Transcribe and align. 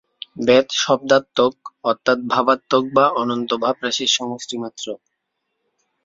বেদ 0.45 0.67
শব্দাত্মক 0.77 1.55
অর্থাৎ 1.83 2.17
ভাবাত্মক 2.29 2.83
বা 2.93 3.05
অনন্ত 3.21 3.49
ভাবরাশির 3.63 4.11
সমষ্টি 4.17 4.55
মাত্র। 4.57 4.85